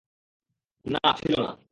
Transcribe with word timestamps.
না, 0.85 1.01
ছিল 1.17 1.33
না। 1.41 1.51